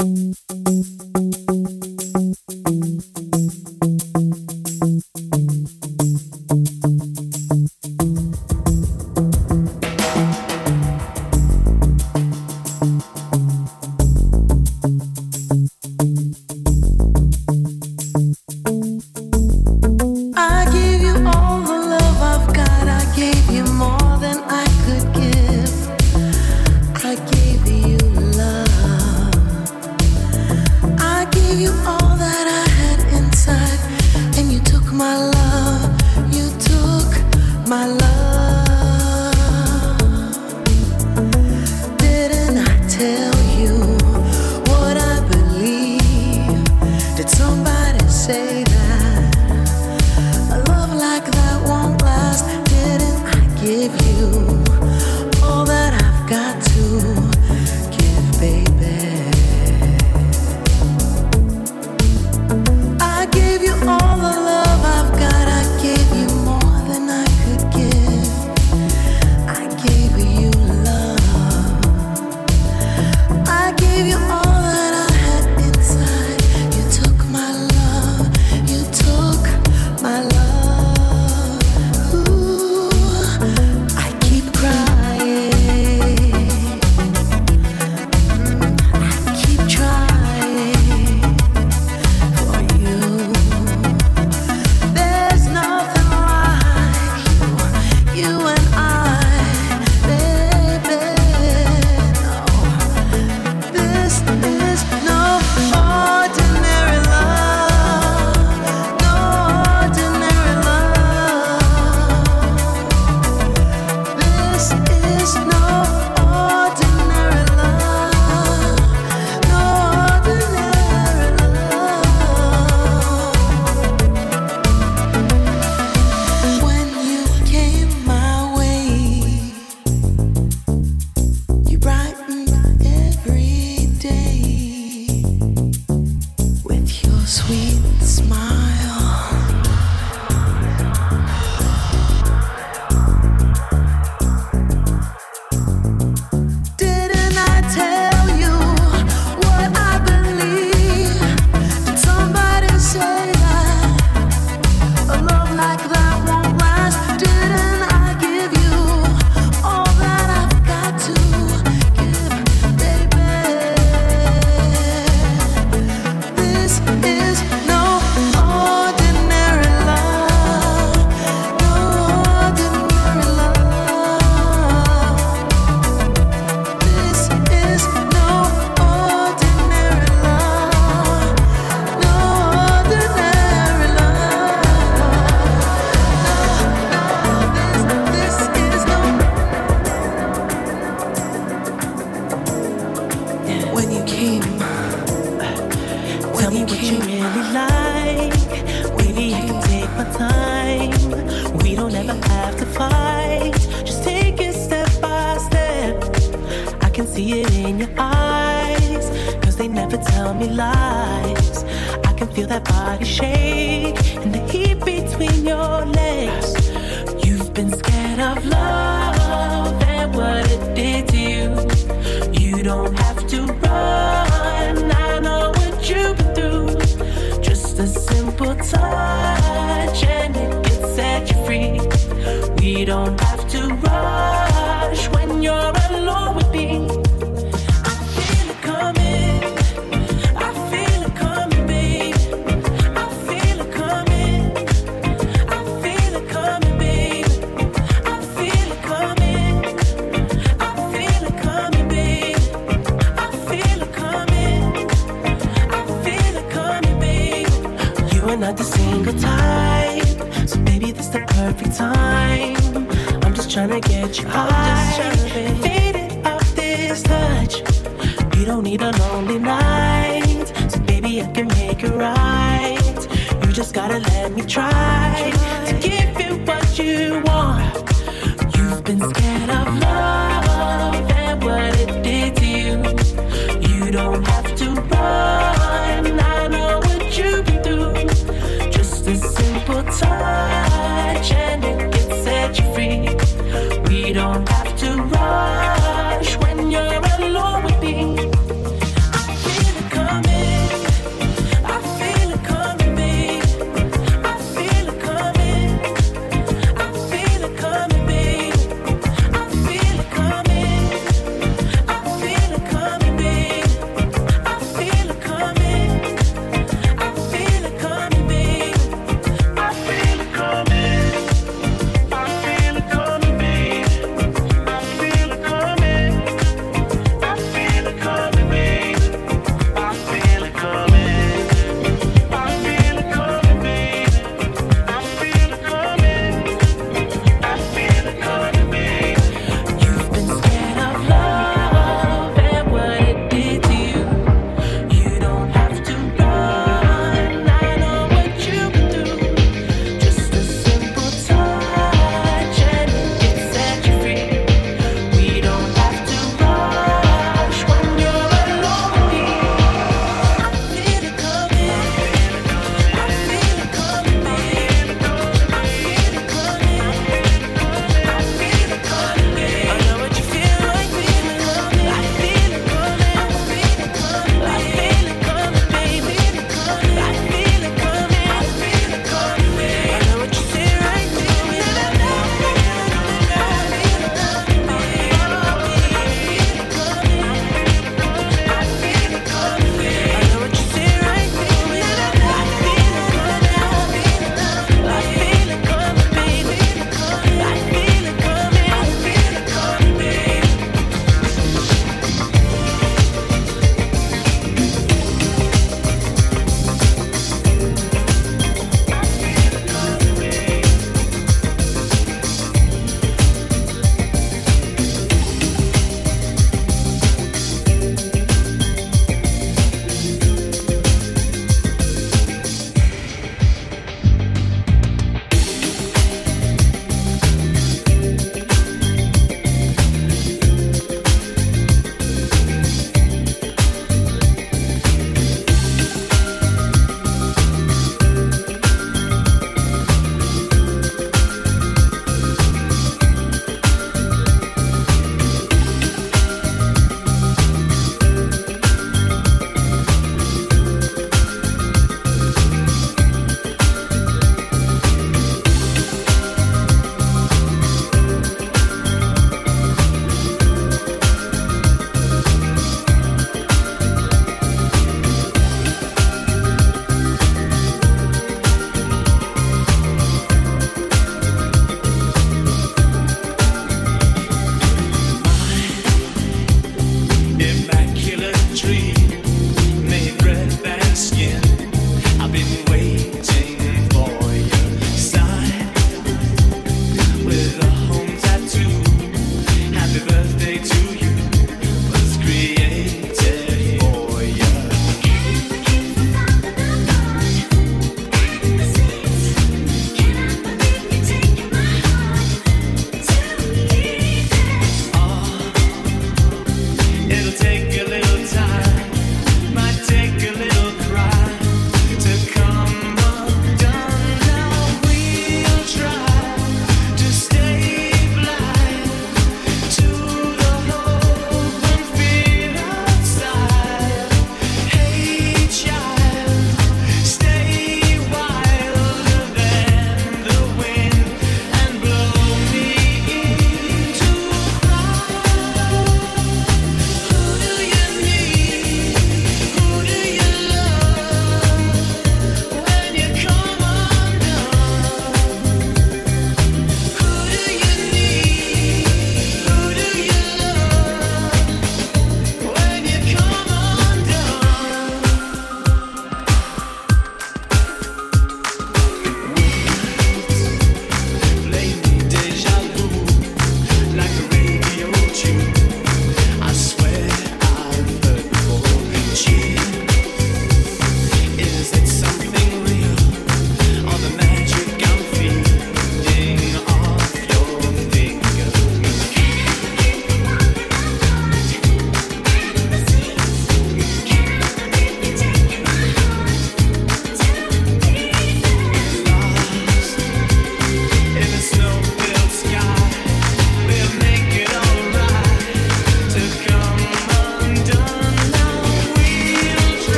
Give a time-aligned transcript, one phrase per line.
[0.00, 1.39] to rush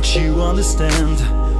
[0.00, 1.18] Don't you understand?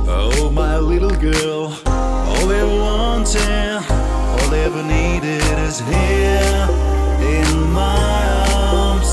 [0.08, 1.78] Oh, my little girl.
[1.84, 6.66] All they wanted, all they ever needed is here
[7.20, 8.24] in my
[8.56, 9.12] arms.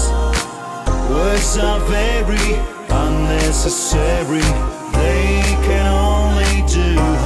[1.12, 2.56] Words are very
[2.88, 4.48] unnecessary,
[4.94, 7.17] they can only do.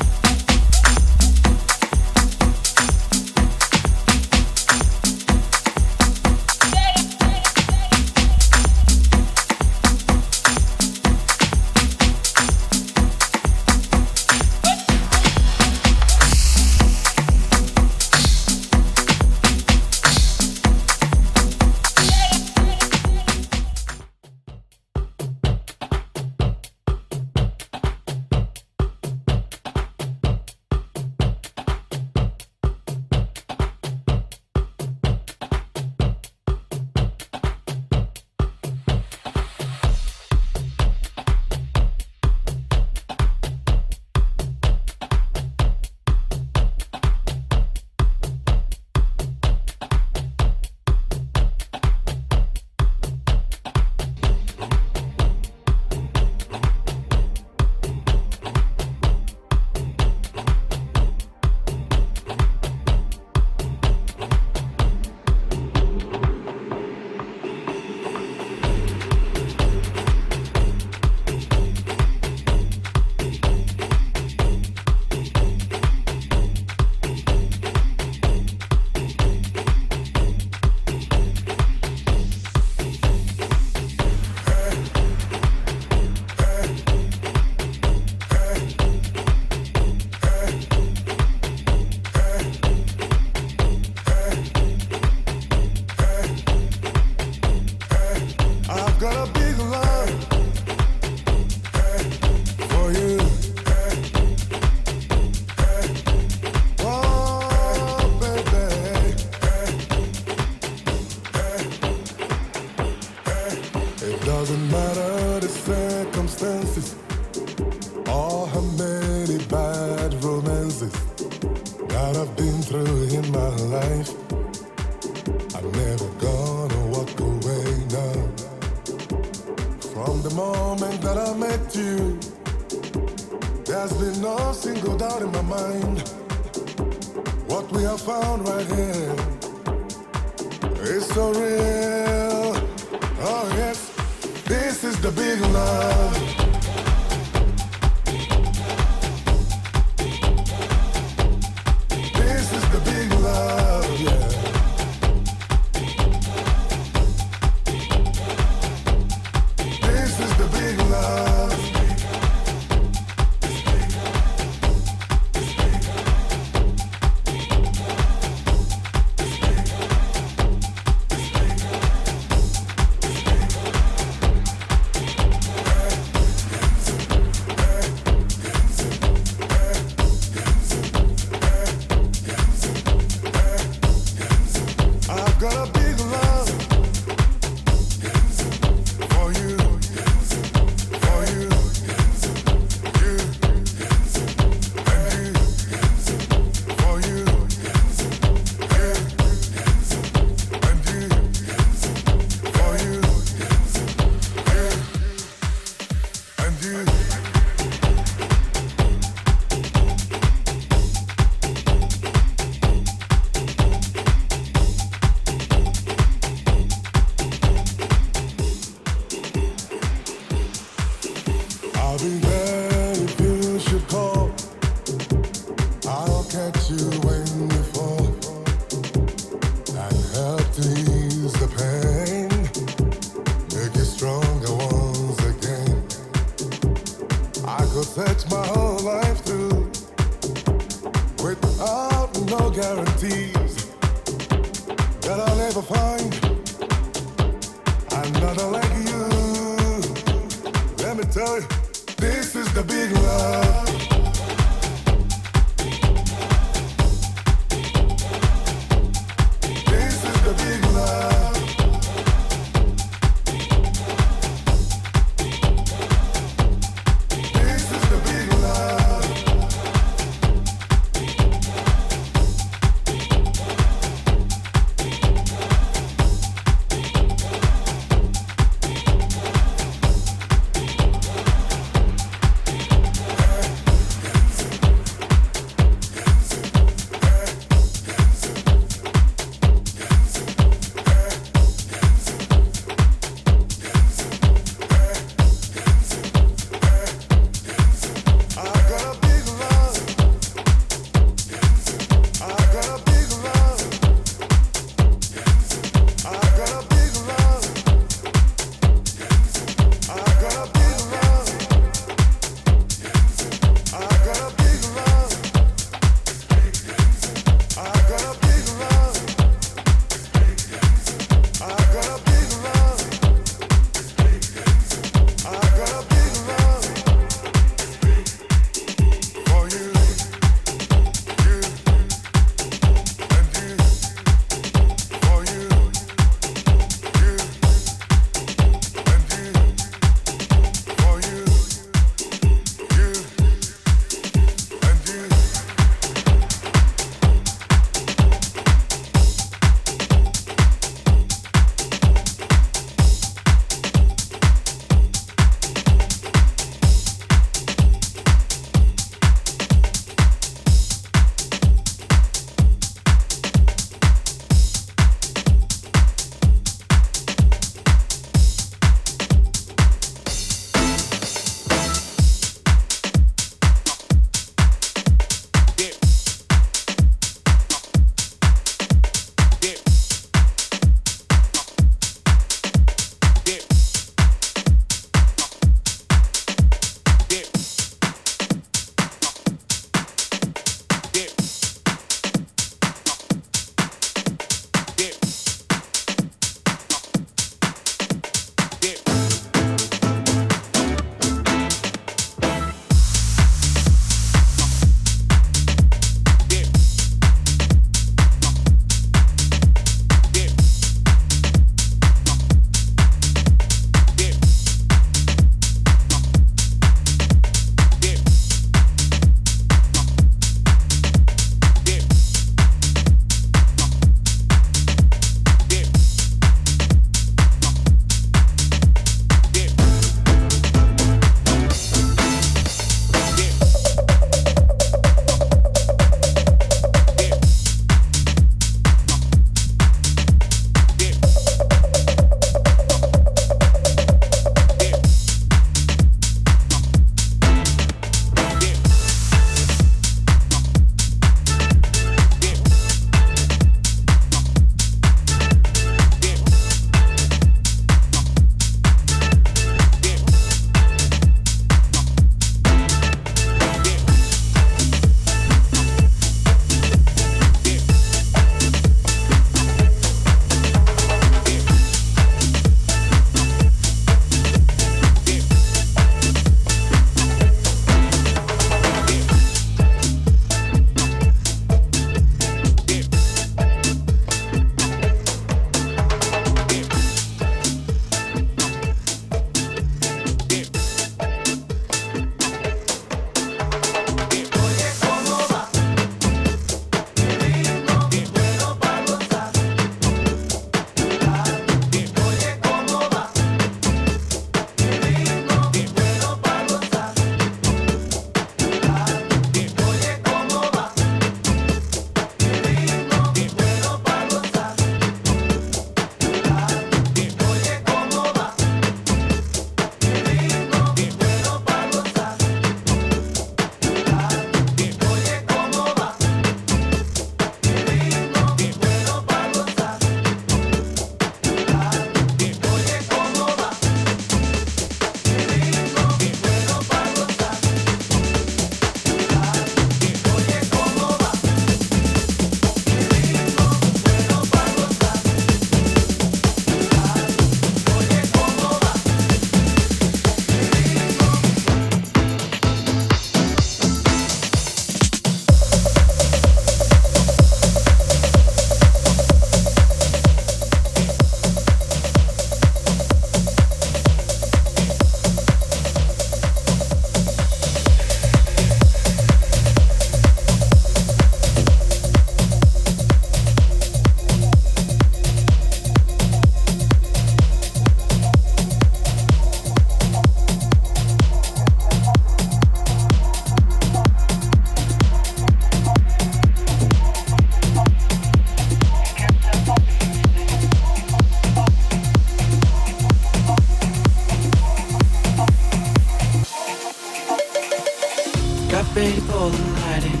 [599.22, 600.00] for the lighting.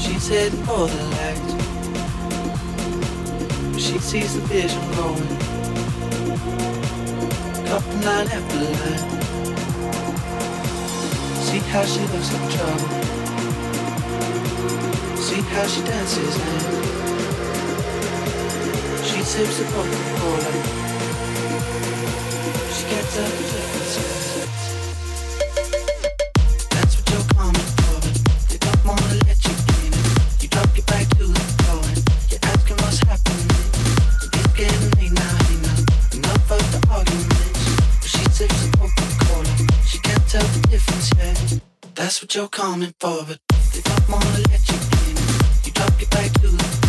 [0.00, 1.46] She's heading for the light.
[3.78, 5.28] She sees the vision going.
[7.74, 9.04] Up line after line.
[11.46, 12.90] See how she looks in trouble.
[15.26, 16.62] See how she dances now.
[19.08, 20.52] She sips a broken cola.
[22.74, 23.75] She gets up
[42.36, 43.38] you're coming forward.
[43.72, 45.16] They don't wanna let you in.
[45.64, 46.85] You drop your back to the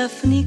[0.00, 0.39] safni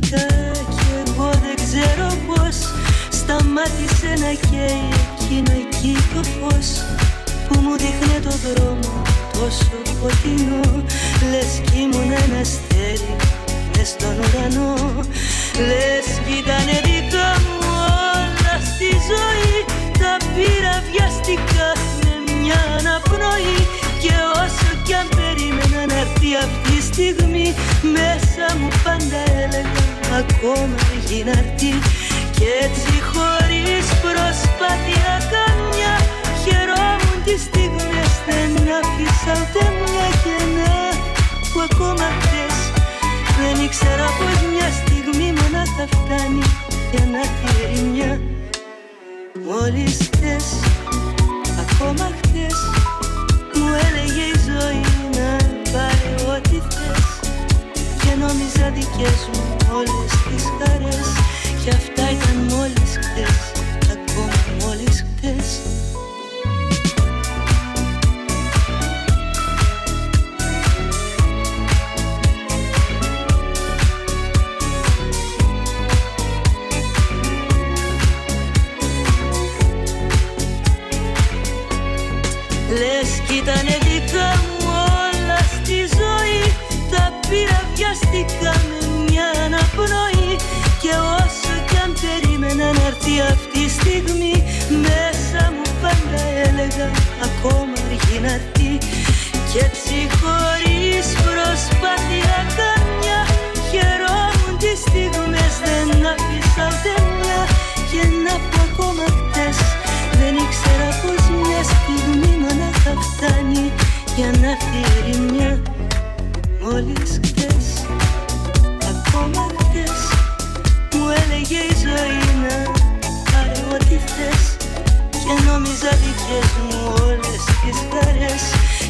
[125.63, 128.43] Νόμιζα δικές μου όλες τις χαρές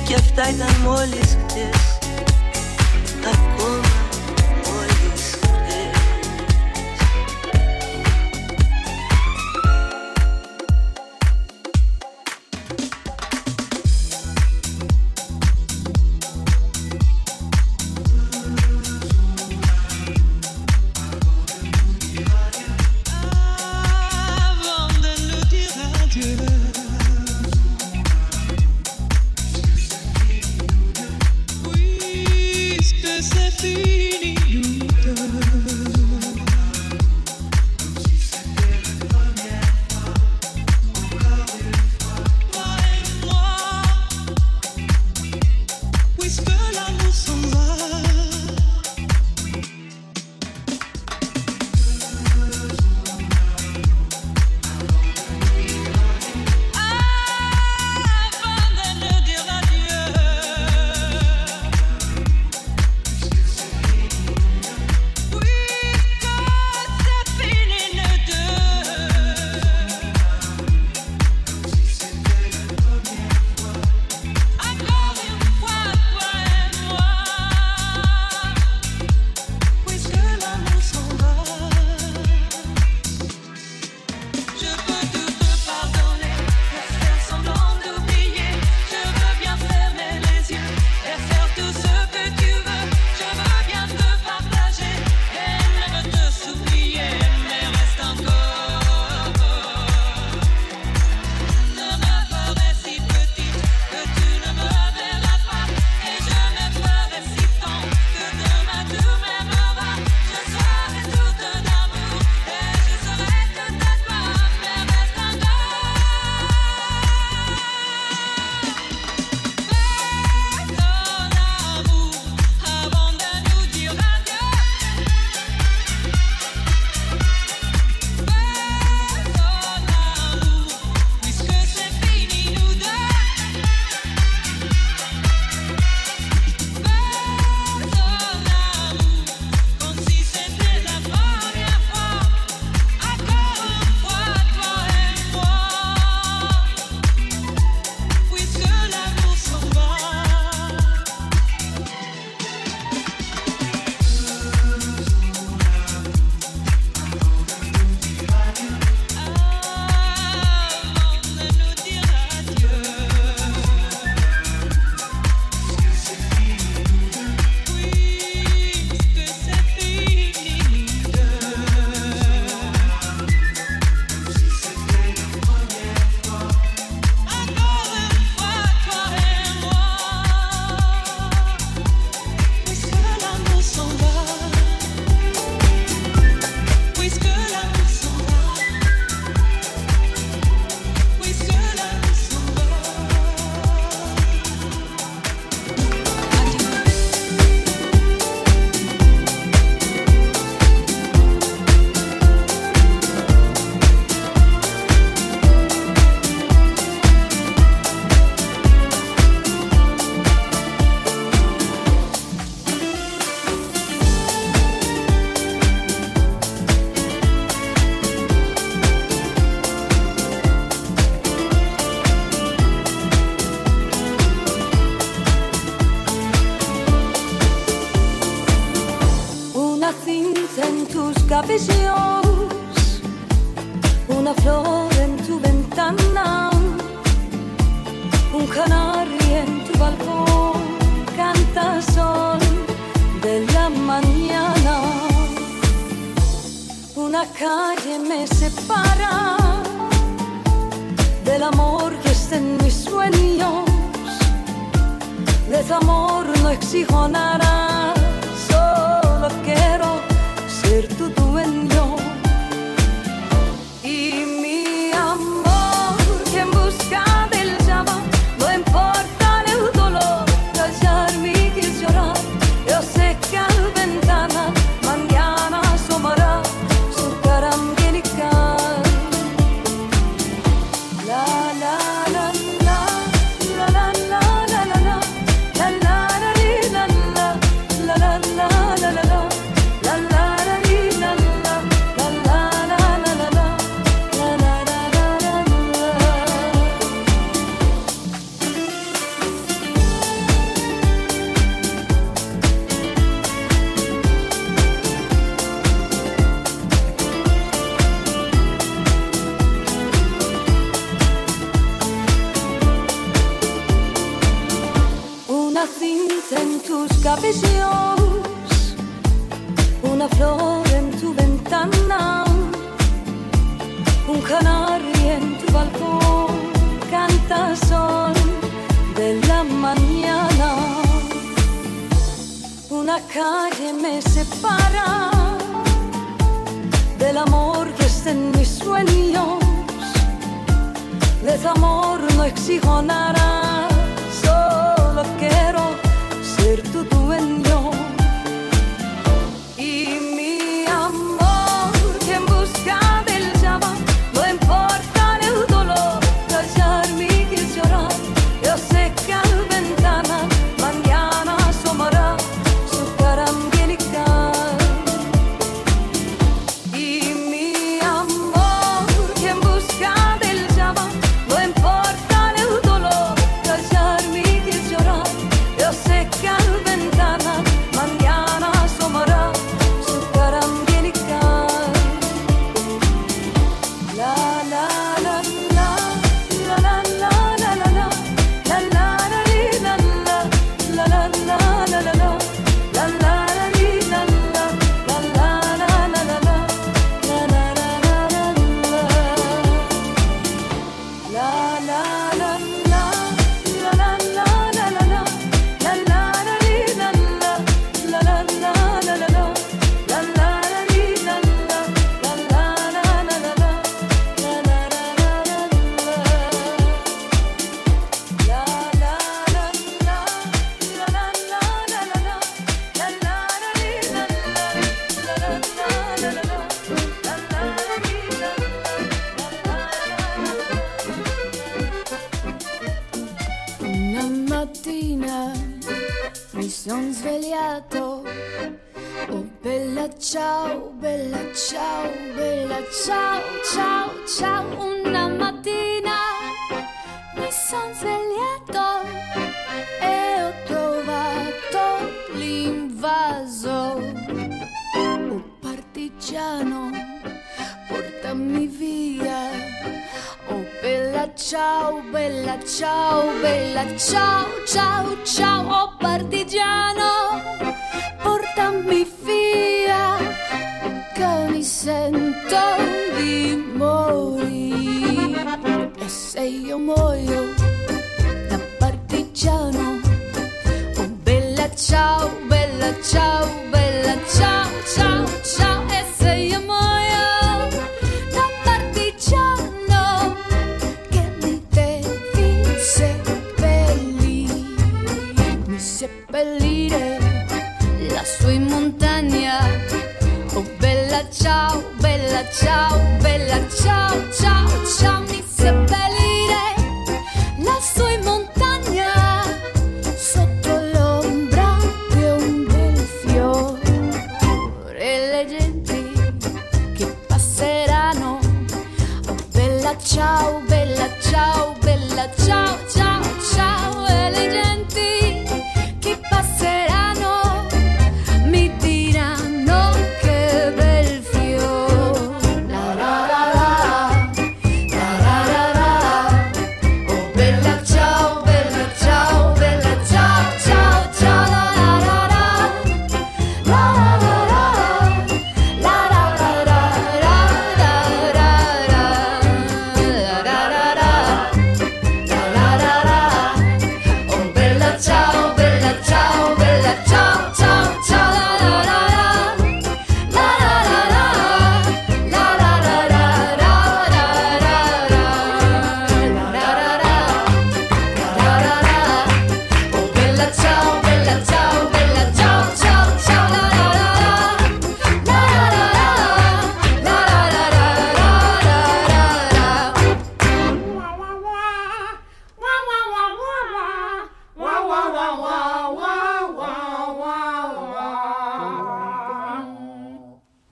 [0.05, 1.82] Κι αυτά ήταν μόλις χτες.